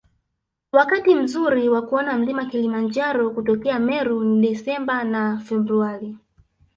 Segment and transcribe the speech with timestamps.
[0.71, 6.17] Wakati mzuri wa kuona mlima Kilimanjaro kutokea Meru ni Desemba na Februari